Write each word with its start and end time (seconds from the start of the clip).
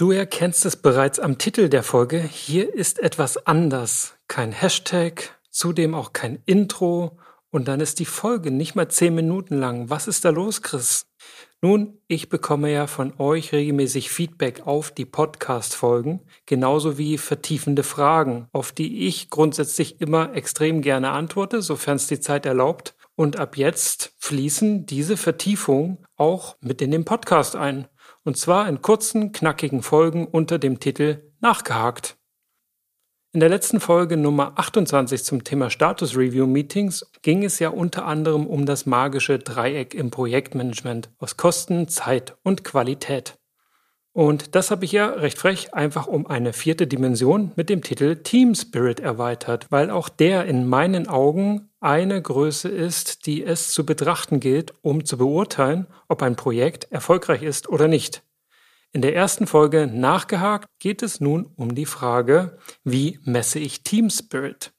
Du 0.00 0.12
erkennst 0.12 0.64
es 0.64 0.76
bereits 0.76 1.20
am 1.20 1.36
Titel 1.36 1.68
der 1.68 1.82
Folge. 1.82 2.22
Hier 2.22 2.74
ist 2.74 3.00
etwas 3.00 3.46
anders. 3.46 4.14
Kein 4.28 4.50
Hashtag, 4.50 5.38
zudem 5.50 5.94
auch 5.94 6.14
kein 6.14 6.42
Intro. 6.46 7.18
Und 7.50 7.68
dann 7.68 7.80
ist 7.80 7.98
die 7.98 8.06
Folge 8.06 8.50
nicht 8.50 8.74
mal 8.74 8.88
zehn 8.88 9.14
Minuten 9.14 9.58
lang. 9.58 9.90
Was 9.90 10.08
ist 10.08 10.24
da 10.24 10.30
los, 10.30 10.62
Chris? 10.62 11.04
Nun, 11.60 11.98
ich 12.06 12.30
bekomme 12.30 12.72
ja 12.72 12.86
von 12.86 13.12
euch 13.18 13.52
regelmäßig 13.52 14.08
Feedback 14.08 14.66
auf 14.66 14.90
die 14.90 15.04
Podcast-Folgen, 15.04 16.20
genauso 16.46 16.96
wie 16.96 17.18
vertiefende 17.18 17.82
Fragen, 17.82 18.48
auf 18.52 18.72
die 18.72 19.06
ich 19.06 19.28
grundsätzlich 19.28 20.00
immer 20.00 20.34
extrem 20.34 20.80
gerne 20.80 21.10
antworte, 21.10 21.60
sofern 21.60 21.96
es 21.96 22.06
die 22.06 22.20
Zeit 22.20 22.46
erlaubt. 22.46 22.94
Und 23.16 23.38
ab 23.38 23.58
jetzt 23.58 24.14
fließen 24.16 24.86
diese 24.86 25.18
Vertiefungen 25.18 25.98
auch 26.16 26.56
mit 26.62 26.80
in 26.80 26.90
den 26.90 27.04
Podcast 27.04 27.54
ein 27.54 27.86
und 28.24 28.36
zwar 28.36 28.68
in 28.68 28.82
kurzen, 28.82 29.32
knackigen 29.32 29.82
Folgen 29.82 30.26
unter 30.26 30.58
dem 30.58 30.80
Titel 30.80 31.32
Nachgehakt. 31.40 32.16
In 33.32 33.40
der 33.40 33.48
letzten 33.48 33.80
Folge 33.80 34.16
Nummer 34.16 34.54
28 34.56 35.22
zum 35.22 35.44
Thema 35.44 35.70
Status 35.70 36.16
Review 36.16 36.46
Meetings 36.46 37.08
ging 37.22 37.44
es 37.44 37.60
ja 37.60 37.68
unter 37.68 38.04
anderem 38.04 38.46
um 38.46 38.66
das 38.66 38.86
magische 38.86 39.38
Dreieck 39.38 39.94
im 39.94 40.10
Projektmanagement 40.10 41.10
aus 41.18 41.36
Kosten, 41.36 41.86
Zeit 41.86 42.36
und 42.42 42.64
Qualität. 42.64 43.39
Und 44.12 44.56
das 44.56 44.72
habe 44.72 44.84
ich 44.84 44.92
ja 44.92 45.06
recht 45.06 45.38
frech 45.38 45.72
einfach 45.72 46.08
um 46.08 46.26
eine 46.26 46.52
vierte 46.52 46.88
Dimension 46.88 47.52
mit 47.54 47.68
dem 47.68 47.82
Titel 47.82 48.16
Team 48.16 48.56
Spirit 48.56 48.98
erweitert, 48.98 49.66
weil 49.70 49.90
auch 49.90 50.08
der 50.08 50.46
in 50.46 50.68
meinen 50.68 51.06
Augen 51.06 51.70
eine 51.80 52.20
Größe 52.20 52.68
ist, 52.68 53.26
die 53.26 53.44
es 53.44 53.72
zu 53.72 53.86
betrachten 53.86 54.40
gilt, 54.40 54.74
um 54.82 55.04
zu 55.04 55.16
beurteilen, 55.16 55.86
ob 56.08 56.22
ein 56.22 56.34
Projekt 56.34 56.90
erfolgreich 56.90 57.42
ist 57.42 57.68
oder 57.68 57.86
nicht. 57.86 58.22
In 58.92 59.02
der 59.02 59.14
ersten 59.14 59.46
Folge 59.46 59.86
nachgehakt 59.86 60.66
geht 60.80 61.04
es 61.04 61.20
nun 61.20 61.46
um 61.54 61.76
die 61.76 61.86
Frage, 61.86 62.58
wie 62.82 63.20
messe 63.22 63.60
ich 63.60 63.84
Team 63.84 64.10
Spirit? 64.10 64.72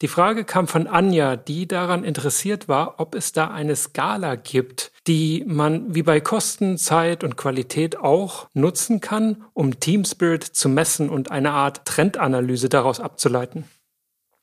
Die 0.00 0.06
Frage 0.06 0.44
kam 0.44 0.68
von 0.68 0.86
Anja, 0.86 1.34
die 1.34 1.66
daran 1.66 2.04
interessiert 2.04 2.68
war, 2.68 3.00
ob 3.00 3.16
es 3.16 3.32
da 3.32 3.48
eine 3.48 3.74
Skala 3.74 4.36
gibt, 4.36 4.92
die 5.08 5.42
man 5.46 5.94
wie 5.94 6.02
bei 6.02 6.20
Kosten, 6.20 6.76
Zeit 6.76 7.24
und 7.24 7.36
Qualität 7.36 7.98
auch 7.98 8.48
nutzen 8.52 9.00
kann, 9.00 9.44
um 9.54 9.80
Team 9.80 10.04
Spirit 10.04 10.44
zu 10.44 10.68
messen 10.68 11.08
und 11.08 11.30
eine 11.30 11.52
Art 11.52 11.86
Trendanalyse 11.86 12.68
daraus 12.68 13.00
abzuleiten. 13.00 13.64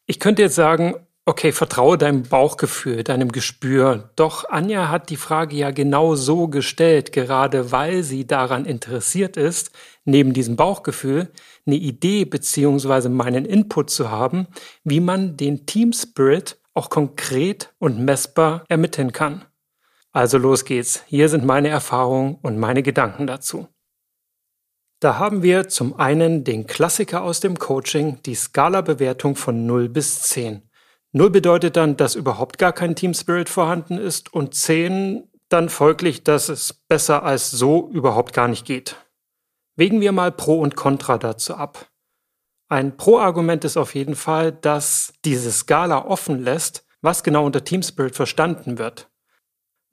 Ich 0.08 0.20
könnte 0.20 0.42
jetzt 0.42 0.56
sagen, 0.56 0.96
okay, 1.26 1.52
vertraue 1.52 1.98
deinem 1.98 2.24
Bauchgefühl, 2.24 3.04
deinem 3.04 3.32
Gespür. 3.32 4.10
Doch 4.16 4.50
Anja 4.50 4.90
hat 4.90 5.10
die 5.10 5.18
Frage 5.18 5.56
ja 5.56 5.70
genau 5.72 6.16
so 6.16 6.48
gestellt, 6.48 7.12
gerade 7.12 7.72
weil 7.72 8.04
sie 8.04 8.26
daran 8.26 8.66
interessiert 8.66 9.38
ist, 9.38 9.72
neben 10.04 10.34
diesem 10.34 10.56
Bauchgefühl 10.56 11.32
eine 11.66 11.76
Idee 11.78 12.26
beziehungsweise 12.26 13.10
meinen 13.10 13.46
Input 13.46 13.90
zu 13.92 14.10
haben, 14.10 14.48
wie 14.84 15.00
man 15.00 15.38
den 15.38 15.66
Team 15.66 15.94
Spirit 15.94 16.58
auch 16.74 16.90
konkret 16.90 17.74
und 17.80 18.00
messbar 18.00 18.64
ermitteln 18.68 19.12
kann. 19.12 19.46
Also 20.16 20.38
los 20.38 20.64
geht's. 20.64 21.04
Hier 21.08 21.28
sind 21.28 21.44
meine 21.44 21.68
Erfahrungen 21.68 22.38
und 22.42 22.58
meine 22.58 22.84
Gedanken 22.84 23.28
dazu. 23.28 23.68
Da 25.02 25.20
haben 25.20 25.44
wir 25.44 25.68
zum 25.68 26.00
einen 26.00 26.46
den 26.46 26.68
Klassiker 26.68 27.22
aus 27.22 27.42
dem 27.42 27.60
Coaching, 27.60 28.22
die 28.26 28.34
Skala-Bewertung 28.34 29.36
von 29.36 29.66
0 29.66 29.90
bis 29.90 30.22
10. 30.22 30.70
Null 31.12 31.32
bedeutet 31.32 31.76
dann, 31.76 31.98
dass 31.98 32.16
überhaupt 32.16 32.58
gar 32.58 32.72
kein 32.72 32.96
Team 32.96 33.14
Spirit 33.14 33.50
vorhanden 33.50 33.98
ist 33.98 34.34
und 34.34 34.56
zehn 34.56 35.30
dann 35.50 35.68
folglich, 35.68 36.24
dass 36.24 36.48
es 36.48 36.72
besser 36.72 37.24
als 37.24 37.52
so 37.52 37.90
überhaupt 37.90 38.32
gar 38.32 38.48
nicht 38.48 38.66
geht. 38.66 38.96
Wägen 39.76 40.00
wir 40.00 40.14
mal 40.14 40.32
Pro 40.32 40.62
und 40.62 40.78
Contra 40.78 41.18
dazu 41.18 41.56
ab. 41.56 41.90
Ein 42.70 42.96
Pro-Argument 42.96 43.66
ist 43.66 43.76
auf 43.76 43.94
jeden 43.96 44.16
Fall, 44.16 44.54
dass 44.54 45.12
diese 45.26 45.52
Skala 45.52 46.06
offen 46.06 46.42
lässt, 46.42 46.88
was 47.02 47.22
genau 47.22 47.46
unter 47.46 47.66
Team 47.66 47.84
Spirit 47.84 48.16
verstanden 48.16 48.78
wird. 48.78 49.10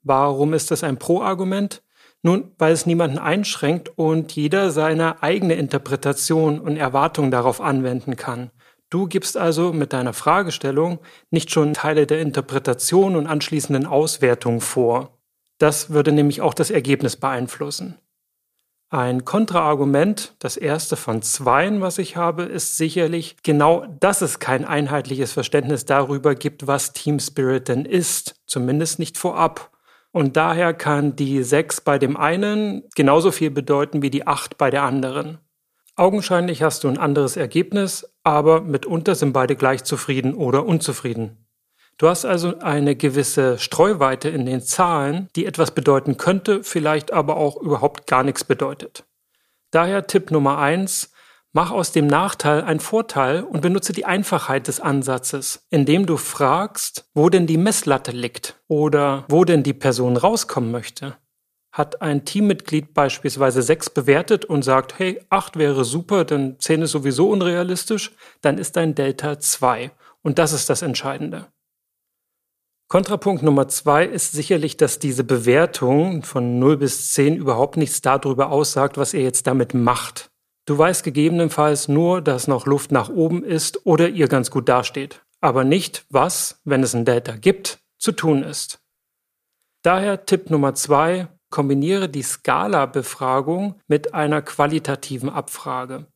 Warum 0.03 0.53
ist 0.53 0.71
das 0.71 0.83
ein 0.83 0.97
Pro-Argument? 0.97 1.81
Nun, 2.21 2.51
weil 2.57 2.71
es 2.71 2.85
niemanden 2.85 3.17
einschränkt 3.17 3.91
und 3.97 4.33
jeder 4.33 4.71
seine 4.71 5.23
eigene 5.23 5.55
Interpretation 5.55 6.59
und 6.59 6.77
Erwartung 6.77 7.31
darauf 7.31 7.59
anwenden 7.59 8.15
kann. 8.15 8.51
Du 8.89 9.07
gibst 9.07 9.37
also 9.37 9.73
mit 9.73 9.91
deiner 9.91 10.13
Fragestellung 10.13 10.99
nicht 11.31 11.51
schon 11.51 11.73
Teile 11.73 12.05
der 12.05 12.21
Interpretation 12.21 13.15
und 13.15 13.27
anschließenden 13.27 13.85
Auswertung 13.85 14.61
vor. 14.61 15.17
Das 15.57 15.89
würde 15.89 16.11
nämlich 16.11 16.41
auch 16.41 16.53
das 16.53 16.69
Ergebnis 16.69 17.15
beeinflussen. 17.15 17.97
Ein 18.89 19.25
Kontraargument, 19.25 20.35
das 20.37 20.55
erste 20.55 20.95
von 20.95 21.23
zweien, 21.23 21.81
was 21.81 21.97
ich 21.97 22.15
habe, 22.15 22.43
ist 22.43 22.77
sicherlich 22.77 23.37
genau, 23.41 23.87
dass 23.99 24.21
es 24.21 24.37
kein 24.37 24.65
einheitliches 24.65 25.31
Verständnis 25.31 25.85
darüber 25.85 26.35
gibt, 26.35 26.67
was 26.67 26.93
Team 26.93 27.19
Spirit 27.19 27.69
denn 27.69 27.85
ist, 27.85 28.35
zumindest 28.45 28.99
nicht 28.99 29.17
vorab. 29.17 29.71
Und 30.13 30.37
daher 30.37 30.75
kann 30.75 31.15
die 31.15 31.41
sechs 31.41 31.81
bei 31.81 31.97
dem 31.97 32.15
einen 32.15 32.83
genauso 32.95 33.31
viel 33.31 33.49
bedeuten 33.49 34.03
wie 34.03 34.11
die 34.11 34.27
acht 34.27 34.59
bei 34.59 34.69
der 34.69 34.83
anderen. 34.83 35.39
Augenscheinlich 35.95 36.61
hast 36.61 36.83
du 36.83 36.87
ein 36.87 36.99
anderes 36.99 37.35
Ergebnis, 37.35 38.07
aber 38.23 38.61
mitunter 38.61 39.15
sind 39.15 39.33
beide 39.33 39.55
gleich 39.55 39.83
zufrieden 39.83 40.35
oder 40.35 40.65
unzufrieden. 40.65 41.47
Du 41.97 42.07
hast 42.07 42.25
also 42.25 42.59
eine 42.59 42.95
gewisse 42.95 43.57
Streuweite 43.57 44.29
in 44.29 44.45
den 44.45 44.61
Zahlen, 44.61 45.29
die 45.35 45.47
etwas 45.47 45.71
bedeuten 45.71 46.17
könnte, 46.17 46.63
vielleicht 46.63 47.11
aber 47.11 47.37
auch 47.37 47.57
überhaupt 47.57 48.05
gar 48.05 48.23
nichts 48.23 48.43
bedeutet. 48.43 49.05
Daher 49.71 50.05
Tipp 50.05 50.29
Nummer 50.29 50.59
eins: 50.59 51.11
Mach 51.55 51.69
aus 51.69 51.91
dem 51.91 52.07
Nachteil 52.07 52.63
einen 52.63 52.79
Vorteil 52.79 53.43
und 53.43 53.61
benutze 53.61 53.93
die 53.93 54.05
Einfachheit 54.05 54.67
des 54.67 54.79
Ansatzes, 54.79 55.67
indem 55.69 56.07
du 56.07 56.17
fragst, 56.17 57.07
wo 57.13 57.29
denn 57.29 57.45
die 57.45 57.57
Messlatte 57.57 58.11
liegt 58.11 58.59
oder 58.67 59.23
wo 59.29 59.45
denn 59.45 59.61
die 59.61 59.75
Person 59.75 60.17
rauskommen 60.17 60.71
möchte. 60.71 61.15
Hat 61.71 62.01
ein 62.01 62.25
Teammitglied 62.25 62.95
beispielsweise 62.95 63.61
sechs 63.61 63.91
bewertet 63.91 64.45
und 64.45 64.63
sagt, 64.63 64.97
hey, 64.97 65.23
acht 65.29 65.55
wäre 65.55 65.85
super, 65.85 66.25
denn 66.25 66.59
zehn 66.59 66.81
ist 66.81 66.91
sowieso 66.91 67.29
unrealistisch, 67.29 68.13
dann 68.41 68.57
ist 68.57 68.75
dein 68.75 68.95
Delta 68.95 69.39
zwei. 69.39 69.91
Und 70.23 70.39
das 70.39 70.53
ist 70.53 70.71
das 70.71 70.81
Entscheidende. 70.81 71.45
Kontrapunkt 72.87 73.43
Nummer 73.43 73.67
zwei 73.67 74.05
ist 74.05 74.31
sicherlich, 74.31 74.77
dass 74.77 74.97
diese 74.97 75.23
Bewertung 75.23 76.23
von 76.23 76.57
0 76.57 76.77
bis 76.77 77.13
10 77.13 77.35
überhaupt 77.35 77.77
nichts 77.77 78.01
darüber 78.01 78.49
aussagt, 78.49 78.97
was 78.97 79.13
ihr 79.13 79.21
jetzt 79.21 79.45
damit 79.47 79.73
macht. 79.73 80.32
Du 80.65 80.77
weißt 80.77 81.03
gegebenenfalls 81.03 81.89
nur, 81.89 82.21
dass 82.21 82.47
noch 82.47 82.65
Luft 82.65 82.91
nach 82.91 83.09
oben 83.09 83.43
ist 83.43 83.85
oder 83.85 84.07
ihr 84.09 84.27
ganz 84.27 84.49
gut 84.49 84.69
dasteht, 84.69 85.21
aber 85.41 85.65
nicht, 85.65 86.05
was, 86.09 86.61
wenn 86.63 86.83
es 86.83 86.95
ein 86.95 87.03
Delta 87.03 87.35
gibt, 87.35 87.79
zu 87.97 88.13
tun 88.13 88.43
ist. 88.43 88.79
Daher 89.81 90.25
Tipp 90.25 90.49
Nummer 90.49 90.73
zwei, 90.73 91.27
kombiniere 91.49 92.07
die 92.07 92.23
Skala-Befragung 92.23 93.75
mit 93.87 94.13
einer 94.13 94.41
qualitativen 94.41 95.29
Abfrage. 95.29 96.07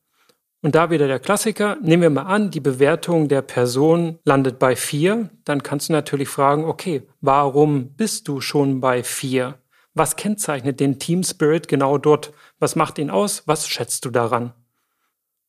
Und 0.62 0.74
da 0.74 0.90
wieder 0.90 1.06
der 1.06 1.20
Klassiker, 1.20 1.76
nehmen 1.82 2.02
wir 2.02 2.10
mal 2.10 2.22
an, 2.22 2.50
die 2.50 2.60
Bewertung 2.60 3.28
der 3.28 3.42
Person 3.42 4.18
landet 4.24 4.58
bei 4.58 4.74
vier, 4.74 5.28
dann 5.44 5.62
kannst 5.62 5.88
du 5.88 5.92
natürlich 5.92 6.28
fragen, 6.28 6.64
okay, 6.64 7.06
warum 7.20 7.94
bist 7.94 8.26
du 8.26 8.40
schon 8.40 8.80
bei 8.80 9.04
vier? 9.04 9.58
Was 9.94 10.16
kennzeichnet 10.16 10.80
den 10.80 10.98
Team 10.98 11.22
Spirit 11.22 11.68
genau 11.68 11.98
dort? 11.98 12.32
Was 12.58 12.76
macht 12.76 12.98
ihn 12.98 13.10
aus? 13.10 13.42
Was 13.46 13.68
schätzt 13.68 14.04
du 14.04 14.10
daran? 14.10 14.52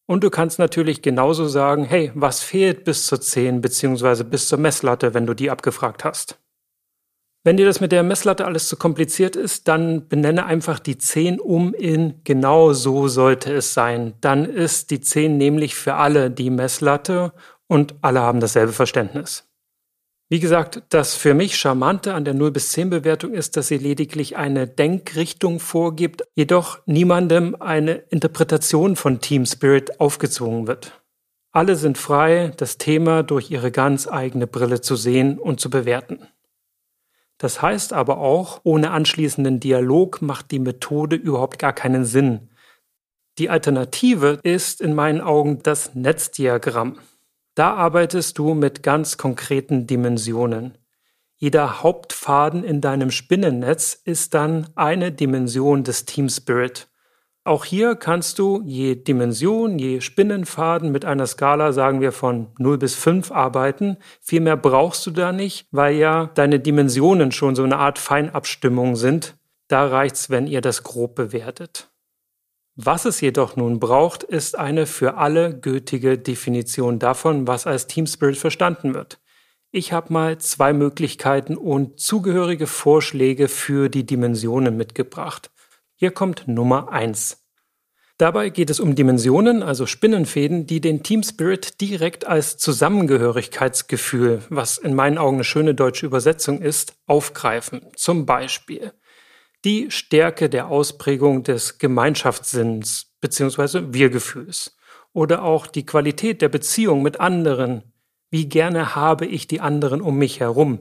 Und 0.06 0.24
du 0.24 0.32
kannst 0.32 0.58
natürlich 0.58 1.04
genauso 1.04 1.48
sagen, 1.48 1.86
hey, 1.86 2.12
was 2.16 2.42
fehlt 2.42 2.84
bis 2.84 3.06
zur 3.06 3.22
10 3.22 3.62
beziehungsweise 3.62 4.24
bis 4.24 4.48
zur 4.48 4.58
Messlatte, 4.58 5.14
wenn 5.14 5.28
du 5.28 5.36
die 5.36 5.52
abgefragt 5.52 6.04
hast? 6.04 6.40
Wenn 7.44 7.58
dir 7.58 7.66
das 7.66 7.80
mit 7.80 7.92
der 7.92 8.04
Messlatte 8.04 8.46
alles 8.46 8.68
zu 8.68 8.76
kompliziert 8.76 9.36
ist, 9.36 9.68
dann 9.68 10.08
benenne 10.08 10.46
einfach 10.46 10.80
die 10.80 10.98
10 10.98 11.40
um 11.40 11.74
in 11.74 12.22
genau 12.24 12.74
so 12.74 13.08
sollte 13.08 13.54
es 13.54 13.74
sein. 13.74 14.14
Dann 14.20 14.46
ist 14.46 14.92
die 14.92 15.00
10 15.00 15.38
nämlich 15.38 15.76
für 15.76 15.96
alle 15.96 16.30
die 16.30 16.50
Messlatte 16.50 17.32
und 17.68 17.96
alle 18.02 18.20
haben 18.22 18.40
dasselbe 18.40 18.74
Verständnis. 18.74 19.49
Wie 20.32 20.40
gesagt, 20.40 20.84
das 20.90 21.16
für 21.16 21.34
mich 21.34 21.58
Charmante 21.58 22.14
an 22.14 22.24
der 22.24 22.36
0 22.36 22.52
bis 22.52 22.72
10 22.74 22.92
Bewertung 22.92 23.34
ist, 23.34 23.58
dass 23.58 23.68
sie 23.68 23.80
lediglich 23.80 24.38
eine 24.38 24.68
Denkrichtung 24.68 25.60
vorgibt, 25.60 26.22
jedoch 26.36 26.86
niemandem 26.86 27.56
eine 27.60 27.94
Interpretation 27.94 28.96
von 28.96 29.22
Team 29.22 29.48
Spirit 29.48 30.00
aufgezwungen 30.00 30.68
wird. 30.68 31.02
Alle 31.52 31.76
sind 31.76 31.98
frei, 31.98 32.54
das 32.58 32.78
Thema 32.78 33.24
durch 33.24 33.50
ihre 33.50 33.72
ganz 33.72 34.08
eigene 34.08 34.46
Brille 34.46 34.82
zu 34.82 34.96
sehen 34.96 35.40
und 35.40 35.60
zu 35.60 35.72
bewerten. 35.72 36.28
Das 37.40 37.64
heißt 37.64 37.94
aber 37.94 38.20
auch, 38.20 38.62
ohne 38.64 38.92
anschließenden 38.92 39.60
Dialog 39.60 40.22
macht 40.22 40.52
die 40.52 40.60
Methode 40.60 41.16
überhaupt 41.16 41.58
gar 41.58 41.74
keinen 41.74 42.06
Sinn. 42.06 42.50
Die 43.40 43.50
Alternative 43.50 44.40
ist 44.44 44.80
in 44.80 44.94
meinen 44.94 45.22
Augen 45.22 45.64
das 45.64 45.96
Netzdiagramm. 45.96 47.00
Da 47.60 47.74
arbeitest 47.74 48.38
du 48.38 48.54
mit 48.54 48.84
ganz 48.84 49.18
konkreten 49.18 49.86
Dimensionen. 49.86 50.78
Jeder 51.36 51.84
Hauptfaden 51.84 52.64
in 52.64 52.80
deinem 52.80 53.12
Spinnennetz 53.12 54.00
ist 54.06 54.34
dann 54.34 54.68
eine 54.76 55.12
Dimension 55.12 55.84
des 55.84 56.06
Team 56.06 56.30
Spirit. 56.30 56.88
Auch 57.44 57.66
hier 57.66 57.98
kannst 57.98 58.40
du 58.40 58.64
je 58.66 58.96
Dimension, 58.96 59.78
je 59.78 60.00
Spinnenfaden 60.00 60.94
mit 60.94 61.04
einer 61.04 61.28
Skala, 61.28 61.74
sagen 61.74 62.00
wir 62.00 62.14
von 62.14 62.48
0 62.60 62.78
bis 62.78 62.96
5 62.96 63.30
arbeiten. 63.30 63.98
Viel 64.22 64.40
mehr 64.40 64.56
brauchst 64.56 65.06
du 65.06 65.12
da 65.12 65.34
nicht, 65.34 65.68
weil 65.72 65.96
ja 65.96 66.32
deine 66.36 66.62
Dimensionen 66.62 67.34
schon 67.34 67.58
so 67.58 67.64
eine 67.64 67.76
Art 67.76 68.00
Feinabstimmung 68.00 68.96
sind. 68.96 69.36
Da 69.68 69.86
reicht's, 69.86 70.30
wenn 70.30 70.48
ihr 70.48 70.62
das 70.62 70.84
grob 70.84 71.14
bewertet. 71.14 71.89
Was 72.82 73.04
es 73.04 73.20
jedoch 73.20 73.58
nun 73.58 73.82
braucht, 73.82 74.24
ist 74.24 74.58
eine 74.58 74.86
für 74.86 75.18
alle 75.18 75.54
gültige 75.54 76.18
Definition 76.18 76.98
davon, 76.98 77.46
was 77.46 77.68
als 77.68 77.88
Team 77.88 78.08
Spirit 78.08 78.38
verstanden 78.38 78.94
wird. 78.94 79.20
Ich 79.70 79.92
habe 79.92 80.14
mal 80.14 80.38
zwei 80.38 80.72
Möglichkeiten 80.72 81.58
und 81.58 82.00
zugehörige 82.00 82.68
Vorschläge 82.68 83.50
für 83.50 83.90
die 83.90 84.06
Dimensionen 84.06 84.78
mitgebracht. 84.78 85.52
Hier 85.96 86.12
kommt 86.12 86.48
Nummer 86.48 86.90
eins. 86.90 87.46
Dabei 88.18 88.48
geht 88.48 88.70
es 88.70 88.80
um 88.80 88.96
Dimensionen, 88.96 89.62
also 89.62 89.86
Spinnenfäden, 89.86 90.66
die 90.66 90.80
den 90.80 91.04
Team 91.04 91.22
Spirit 91.22 91.82
direkt 91.82 92.28
als 92.28 92.56
Zusammengehörigkeitsgefühl, 92.58 94.44
was 94.48 94.78
in 94.78 94.96
meinen 94.96 95.18
Augen 95.18 95.36
eine 95.36 95.44
schöne 95.44 95.76
deutsche 95.76 96.06
Übersetzung 96.06 96.62
ist, 96.62 96.94
aufgreifen. 97.08 97.82
Zum 97.98 98.26
Beispiel 98.26 98.94
die 99.66 99.92
Stärke 99.92 100.50
der 100.50 100.68
Ausprägung 100.68 101.44
des 101.44 101.78
Gemeinschaftssinns 101.78 103.14
bzw. 103.20 103.94
Wir-Gefühls 103.94 104.78
oder 105.12 105.44
auch 105.44 105.68
die 105.68 105.86
Qualität 105.86 106.42
der 106.42 106.50
Beziehung 106.50 107.02
mit 107.02 107.20
anderen. 107.20 107.84
Wie 108.30 108.48
gerne 108.48 108.96
habe 108.96 109.26
ich 109.26 109.48
die 109.48 109.60
anderen 109.60 110.02
um 110.02 110.18
mich 110.18 110.40
herum? 110.40 110.80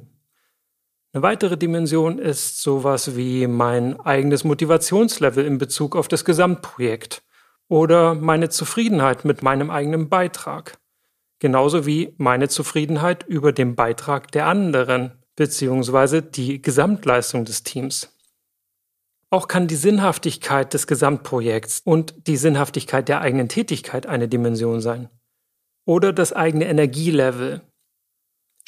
Eine 1.13 1.23
weitere 1.23 1.57
Dimension 1.57 2.19
ist 2.19 2.63
sowas 2.63 3.17
wie 3.17 3.47
mein 3.47 3.99
eigenes 3.99 4.45
Motivationslevel 4.45 5.45
in 5.45 5.59
Bezug 5.59 5.97
auf 5.97 6.07
das 6.07 6.25
Gesamtprojekt 6.25 7.23
oder 7.67 8.15
meine 8.15 8.51
Zufriedenheit 8.51 9.25
mit 9.25 9.43
meinem 9.43 9.71
eigenen 9.71 10.09
Beitrag. 10.09 10.79
Genauso 11.41 11.87
wie 11.87 12.15
meine 12.19 12.49
Zufriedenheit 12.49 13.25
über 13.27 13.53
den 13.53 13.75
Beitrag 13.75 14.31
der 14.33 14.47
anderen 14.47 15.23
beziehungsweise 15.35 16.21
die 16.21 16.61
Gesamtleistung 16.61 17.45
des 17.45 17.63
Teams. 17.63 18.18
Auch 19.31 19.49
kann 19.49 19.67
die 19.67 19.77
Sinnhaftigkeit 19.77 20.73
des 20.73 20.87
Gesamtprojekts 20.87 21.83
und 21.85 22.15
die 22.27 22.37
Sinnhaftigkeit 22.37 23.09
der 23.09 23.21
eigenen 23.21 23.49
Tätigkeit 23.49 24.07
eine 24.07 24.29
Dimension 24.29 24.81
sein. 24.81 25.09
Oder 25.85 26.13
das 26.13 26.33
eigene 26.33 26.67
Energielevel, 26.67 27.63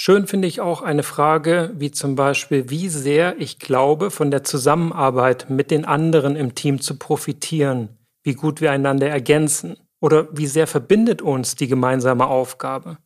Schön 0.03 0.27
finde 0.27 0.49
ich 0.49 0.63
auch 0.63 0.81
eine 0.81 1.03
Frage 1.03 1.75
wie 1.75 1.91
zum 1.91 2.15
Beispiel, 2.15 2.71
wie 2.71 2.89
sehr 2.89 3.39
ich 3.39 3.59
glaube, 3.59 4.11
von 4.11 4.31
der 4.31 4.43
Zusammenarbeit 4.43 5.51
mit 5.51 5.71
den 5.71 5.85
anderen 5.85 6.37
im 6.37 6.55
Team 6.55 6.81
zu 6.81 6.99
profitieren, 6.99 7.99
wie 8.23 8.33
gut 8.33 8.63
wir 8.63 8.73
einander 8.73 9.11
ergänzen 9.11 9.77
oder 10.01 10.35
wie 10.35 10.47
sehr 10.47 10.67
verbindet 10.67 11.21
uns 11.21 11.55
die 11.55 11.69
gemeinsame 11.69 12.29
Aufgabe. 12.29 12.97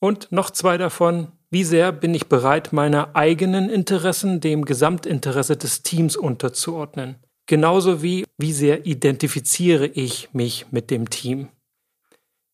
Und 0.00 0.32
noch 0.32 0.48
zwei 0.48 0.78
davon, 0.78 1.28
wie 1.50 1.64
sehr 1.64 1.92
bin 1.92 2.14
ich 2.14 2.28
bereit, 2.28 2.72
meine 2.72 3.14
eigenen 3.16 3.70
Interessen 3.70 4.40
dem 4.40 4.64
Gesamtinteresse 4.64 5.56
des 5.56 5.82
Teams 5.82 6.16
unterzuordnen. 6.16 7.16
Genauso 7.46 8.02
wie, 8.02 8.26
wie 8.36 8.52
sehr 8.52 8.84
identifiziere 8.84 9.86
ich 9.86 10.28
mich 10.34 10.66
mit 10.70 10.90
dem 10.90 11.08
Team. 11.08 11.48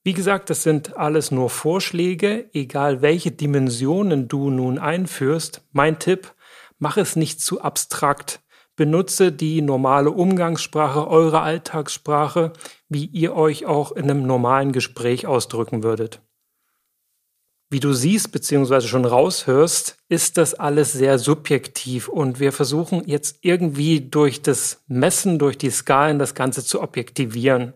Wie 0.05 0.12
gesagt, 0.12 0.50
das 0.50 0.62
sind 0.62 0.96
alles 0.96 1.31
nur 1.31 1.50
Vorschläge, 1.50 2.49
egal 2.52 3.02
welche 3.02 3.32
Dimensionen 3.32 4.29
du 4.29 4.50
nun 4.50 4.79
einführst. 4.79 5.62
Mein 5.73 5.99
Tipp, 5.99 6.32
mach 6.79 6.97
es 6.97 7.17
nicht 7.17 7.40
zu 7.40 7.62
abstrakt. 7.62 8.40
Benutze 8.76 9.32
die 9.32 9.62
normale 9.62 10.11
Umgangssprache, 10.11 11.08
eure 11.08 11.40
Alltagssprache, 11.40 12.52
wie 12.88 13.06
ihr 13.06 13.35
euch 13.35 13.67
auch 13.67 13.93
in 13.93 14.05
einem 14.05 14.26
normalen 14.26 14.73
Gespräch 14.73 15.26
ausdrücken 15.26 15.82
würdet. 15.82 16.20
Wie 17.75 17.81
du 17.81 17.93
siehst 17.93 18.31
bzw. 18.31 18.82
schon 18.82 19.05
raushörst, 19.05 19.97
ist 20.09 20.38
das 20.38 20.55
alles 20.55 20.93
sehr 20.93 21.19
subjektiv 21.19 22.06
und 22.06 22.38
wir 22.38 22.53
versuchen 22.53 23.03
jetzt 23.06 23.38
irgendwie 23.41 24.00
durch 24.00 24.43
das 24.43 24.85
Messen, 24.87 25.41
durch 25.41 25.59
die 25.59 25.71
Skalen 25.71 26.21
das 26.21 26.37
Ganze 26.37 26.65
zu 26.65 26.81
objektivieren. 26.81 27.75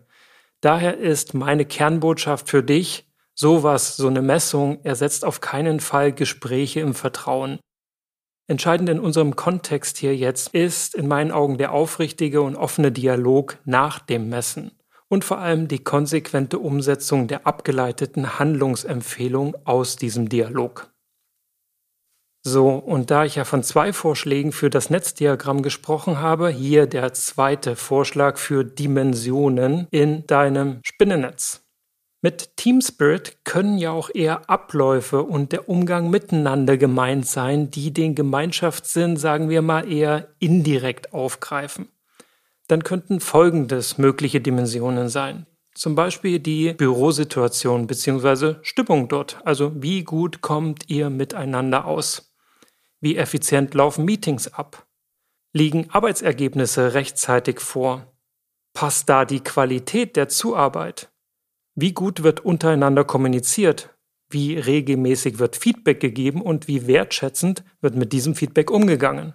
Daher 0.61 0.97
ist 0.97 1.33
meine 1.33 1.65
Kernbotschaft 1.65 2.47
für 2.47 2.63
dich, 2.63 3.11
sowas, 3.35 3.97
so 3.97 4.07
eine 4.07 4.21
Messung 4.21 4.79
ersetzt 4.85 5.25
auf 5.25 5.41
keinen 5.41 5.81
Fall 5.81 6.13
Gespräche 6.13 6.79
im 6.79 6.93
Vertrauen. 6.93 7.59
Entscheidend 8.47 8.87
in 8.87 9.01
unserem 9.01 9.35
Kontext 9.35 9.97
hier 9.97 10.15
jetzt 10.15 10.53
ist 10.53 10.95
in 10.95 11.09
meinen 11.09 11.33
Augen 11.33 11.57
der 11.57 11.73
aufrichtige 11.73 12.41
und 12.41 12.55
offene 12.55 12.93
Dialog 12.93 13.57
nach 13.65 13.99
dem 13.99 14.29
Messen 14.29 14.78
und 15.09 15.25
vor 15.25 15.39
allem 15.39 15.67
die 15.67 15.83
konsequente 15.83 16.59
Umsetzung 16.59 17.27
der 17.27 17.45
abgeleiteten 17.45 18.39
Handlungsempfehlung 18.39 19.55
aus 19.65 19.95
diesem 19.95 20.29
Dialog. 20.29 20.91
So, 22.45 22.69
und 22.69 23.11
da 23.11 23.25
ich 23.25 23.35
ja 23.35 23.43
von 23.43 23.63
zwei 23.63 23.91
Vorschlägen 23.91 24.53
für 24.53 24.69
das 24.69 24.89
Netzdiagramm 24.89 25.61
gesprochen 25.61 26.19
habe, 26.19 26.49
hier 26.49 26.87
der 26.87 27.13
zweite 27.13 27.75
Vorschlag 27.75 28.37
für 28.37 28.63
Dimensionen 28.63 29.87
in 29.91 30.25
deinem 30.25 30.79
Spinnennetz. 30.85 31.65
Mit 32.21 32.57
Team 32.57 32.81
Spirit 32.81 33.45
können 33.45 33.77
ja 33.77 33.91
auch 33.91 34.09
eher 34.13 34.49
Abläufe 34.49 35.23
und 35.23 35.51
der 35.51 35.69
Umgang 35.69 36.09
miteinander 36.09 36.77
gemeint 36.77 37.25
sein, 37.25 37.71
die 37.71 37.91
den 37.91 38.15
Gemeinschaftssinn, 38.15 39.15
sagen 39.17 39.49
wir 39.49 39.61
mal, 39.61 39.89
eher 39.89 40.27
indirekt 40.39 41.13
aufgreifen. 41.13 41.87
Dann 42.69 42.83
könnten 42.83 43.19
folgendes 43.19 43.97
mögliche 43.97 44.41
Dimensionen 44.41 45.09
sein. 45.09 45.47
Zum 45.73 45.95
Beispiel 45.95 46.39
die 46.39 46.73
Bürosituation 46.73 47.87
bzw. 47.87 48.55
Stimmung 48.61 49.07
dort. 49.07 49.41
Also 49.43 49.71
wie 49.81 50.03
gut 50.03 50.41
kommt 50.41 50.87
ihr 50.87 51.09
miteinander 51.09 51.85
aus? 51.85 52.35
Wie 53.01 53.17
effizient 53.17 53.73
laufen 53.73 54.05
Meetings 54.05 54.53
ab? 54.53 54.85
Liegen 55.51 55.89
Arbeitsergebnisse 55.89 56.93
rechtzeitig 56.93 57.59
vor? 57.59 58.13
Passt 58.73 59.09
da 59.09 59.25
die 59.25 59.39
Qualität 59.39 60.15
der 60.15 60.29
Zuarbeit? 60.29 61.09
Wie 61.73 61.93
gut 61.93 62.21
wird 62.21 62.41
untereinander 62.41 63.03
kommuniziert? 63.03 63.95
Wie 64.29 64.59
regelmäßig 64.59 65.39
wird 65.39 65.55
Feedback 65.55 65.99
gegeben 65.99 66.43
und 66.43 66.67
wie 66.67 66.85
wertschätzend 66.85 67.63
wird 67.81 67.95
mit 67.95 68.13
diesem 68.13 68.35
Feedback 68.35 68.69
umgegangen? 68.69 69.33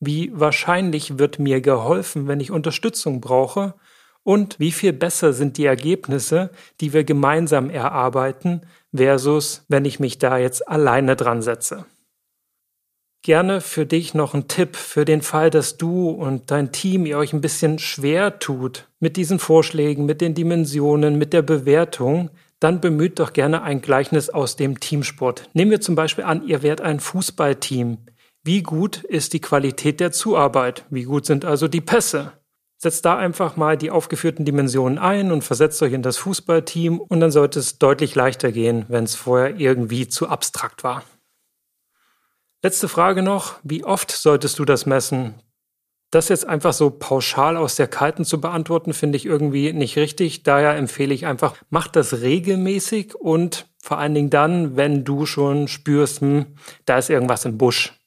Wie 0.00 0.32
wahrscheinlich 0.34 1.18
wird 1.18 1.38
mir 1.38 1.60
geholfen, 1.60 2.26
wenn 2.26 2.40
ich 2.40 2.50
Unterstützung 2.50 3.20
brauche? 3.20 3.74
Und 4.22 4.58
wie 4.58 4.72
viel 4.72 4.92
besser 4.92 5.32
sind 5.32 5.56
die 5.56 5.64
Ergebnisse, 5.64 6.50
die 6.80 6.92
wir 6.92 7.04
gemeinsam 7.04 7.70
erarbeiten, 7.70 8.62
versus 8.94 9.64
wenn 9.68 9.84
ich 9.84 10.00
mich 10.00 10.18
da 10.18 10.36
jetzt 10.36 10.66
alleine 10.68 11.16
dran 11.16 11.42
setze? 11.42 11.86
gerne 13.22 13.60
für 13.60 13.86
dich 13.86 14.14
noch 14.14 14.34
ein 14.34 14.48
Tipp 14.48 14.76
für 14.76 15.04
den 15.04 15.22
Fall, 15.22 15.50
dass 15.50 15.76
du 15.76 16.08
und 16.08 16.50
dein 16.50 16.72
Team 16.72 17.06
ihr 17.06 17.18
euch 17.18 17.32
ein 17.32 17.40
bisschen 17.40 17.78
schwer 17.78 18.38
tut 18.38 18.88
mit 18.98 19.16
diesen 19.16 19.38
Vorschlägen, 19.38 20.06
mit 20.06 20.20
den 20.20 20.34
Dimensionen, 20.34 21.18
mit 21.18 21.32
der 21.32 21.42
Bewertung, 21.42 22.30
dann 22.60 22.80
bemüht 22.80 23.18
doch 23.18 23.32
gerne 23.32 23.62
ein 23.62 23.80
Gleichnis 23.80 24.30
aus 24.30 24.56
dem 24.56 24.80
Teamsport. 24.80 25.48
Nehmen 25.54 25.70
wir 25.70 25.80
zum 25.80 25.94
Beispiel 25.94 26.24
an, 26.24 26.46
ihr 26.46 26.62
wärt 26.62 26.80
ein 26.80 27.00
Fußballteam. 27.00 27.98
Wie 28.42 28.62
gut 28.62 29.04
ist 29.04 29.34
die 29.34 29.40
Qualität 29.40 30.00
der 30.00 30.12
Zuarbeit? 30.12 30.86
Wie 30.88 31.04
gut 31.04 31.26
sind 31.26 31.44
also 31.44 31.68
die 31.68 31.82
Pässe? 31.82 32.32
Setzt 32.78 33.04
da 33.04 33.18
einfach 33.18 33.56
mal 33.56 33.76
die 33.76 33.90
aufgeführten 33.90 34.46
Dimensionen 34.46 34.98
ein 34.98 35.30
und 35.30 35.44
versetzt 35.44 35.82
euch 35.82 35.92
in 35.92 36.02
das 36.02 36.16
Fußballteam 36.16 36.98
und 36.98 37.20
dann 37.20 37.30
sollte 37.30 37.58
es 37.58 37.78
deutlich 37.78 38.14
leichter 38.14 38.50
gehen, 38.50 38.86
wenn 38.88 39.04
es 39.04 39.14
vorher 39.14 39.60
irgendwie 39.60 40.08
zu 40.08 40.26
abstrakt 40.26 40.82
war. 40.82 41.04
Letzte 42.62 42.88
Frage 42.88 43.22
noch. 43.22 43.56
Wie 43.62 43.84
oft 43.84 44.10
solltest 44.10 44.58
du 44.58 44.64
das 44.64 44.86
messen? 44.86 45.34
Das 46.10 46.30
jetzt 46.30 46.48
einfach 46.48 46.72
so 46.72 46.90
pauschal 46.90 47.58
aus 47.58 47.76
der 47.76 47.88
Kalten 47.88 48.24
zu 48.24 48.40
beantworten, 48.40 48.94
finde 48.94 49.16
ich 49.16 49.26
irgendwie 49.26 49.74
nicht 49.74 49.96
richtig. 49.96 50.44
Daher 50.44 50.76
empfehle 50.76 51.12
ich 51.12 51.26
einfach, 51.26 51.56
mach 51.68 51.88
das 51.88 52.22
regelmäßig 52.22 53.14
und 53.14 53.66
vor 53.82 53.98
allen 53.98 54.14
Dingen 54.14 54.30
dann, 54.30 54.76
wenn 54.76 55.04
du 55.04 55.26
schon 55.26 55.68
spürst, 55.68 56.22
hm, 56.22 56.46
da 56.86 56.96
ist 56.96 57.10
irgendwas 57.10 57.44
im 57.44 57.58
Busch. 57.58 57.99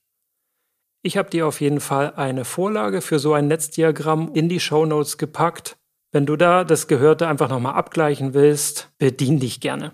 Ich 1.05 1.17
habe 1.17 1.29
dir 1.29 1.45
auf 1.45 1.59
jeden 1.59 1.81
Fall 1.81 2.13
eine 2.15 2.45
Vorlage 2.45 3.01
für 3.01 3.19
so 3.19 3.33
ein 3.33 3.49
Netzdiagramm 3.49 4.31
in 4.33 4.47
die 4.47 4.61
Show 4.61 4.85
Notes 4.85 5.17
gepackt. 5.17 5.75
Wenn 6.13 6.25
du 6.25 6.37
da 6.37 6.63
das 6.63 6.87
Gehörte 6.87 7.27
einfach 7.27 7.49
nochmal 7.49 7.73
abgleichen 7.73 8.33
willst, 8.33 8.89
bedien 8.99 9.37
dich 9.37 9.59
gerne. 9.59 9.91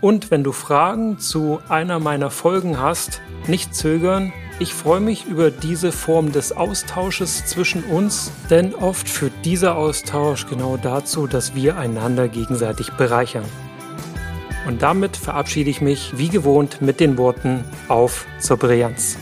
Und 0.00 0.32
wenn 0.32 0.42
du 0.42 0.50
Fragen 0.50 1.20
zu 1.20 1.60
einer 1.68 2.00
meiner 2.00 2.30
Folgen 2.30 2.80
hast, 2.80 3.22
nicht 3.46 3.72
zögern. 3.72 4.32
Ich 4.58 4.74
freue 4.74 4.98
mich 4.98 5.26
über 5.26 5.52
diese 5.52 5.92
Form 5.92 6.32
des 6.32 6.50
Austausches 6.50 7.46
zwischen 7.46 7.84
uns, 7.84 8.32
denn 8.50 8.74
oft 8.74 9.08
führt 9.08 9.44
dieser 9.44 9.76
Austausch 9.76 10.48
genau 10.48 10.76
dazu, 10.76 11.28
dass 11.28 11.54
wir 11.54 11.76
einander 11.76 12.26
gegenseitig 12.26 12.90
bereichern. 12.94 13.44
Und 14.66 14.82
damit 14.82 15.16
verabschiede 15.16 15.70
ich 15.70 15.80
mich 15.80 16.18
wie 16.18 16.30
gewohnt 16.30 16.82
mit 16.82 16.98
den 16.98 17.16
Worten 17.16 17.64
auf 17.86 18.26
zur 18.40 18.56
Brillanz. 18.56 19.16